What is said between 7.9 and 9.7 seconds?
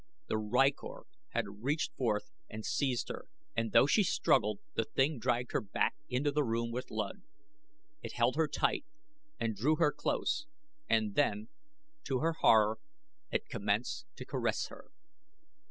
It held her tight and